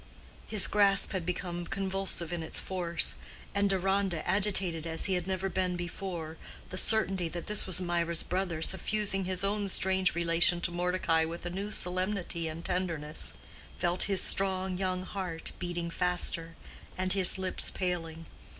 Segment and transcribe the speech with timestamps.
[0.47, 3.13] His grasp had become convulsive in its force,
[3.53, 8.63] and Deronda, agitated as he had never been before—the certainty that this was Mirah's brother
[8.63, 14.75] suffusing his own strange relation to Mordecai with a new solemnity and tenderness—felt his strong
[14.75, 16.55] young heart beating faster
[16.97, 18.25] and his lips paling.